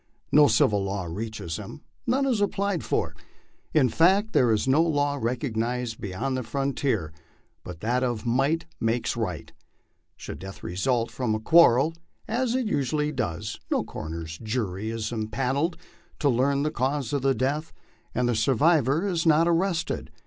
[0.31, 3.15] No civil law reaches him; none is applied for.
[3.71, 7.13] In fact there is no law recognized beyond the fron tier
[7.63, 9.51] but that of "might makes right."
[10.17, 11.93] Should death result from the quarrel*
[12.27, 15.75] as it usually does, no coroner's jury is impanelled
[16.17, 17.71] to learn the cause of death,
[18.15, 20.09] and the survivor is not arrested.